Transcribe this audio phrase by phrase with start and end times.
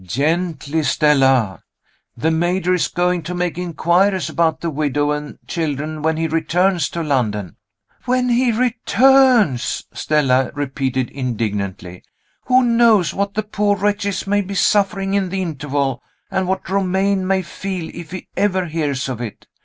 [0.03, 1.61] "Gently, Stella!
[2.17, 6.89] The Major is going to make inquiries about the widow and children when he returns
[6.89, 7.55] to London."
[8.05, 12.01] "When he returns!" Stella repeated indignantly.
[12.45, 17.27] "Who knows what the poor wretches may be suffering in the interval, and what Romayne
[17.27, 19.45] may feel if he ever hears of it?